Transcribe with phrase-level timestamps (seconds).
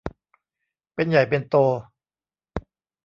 [0.93, 1.55] เป็นใหญ่เป็นโต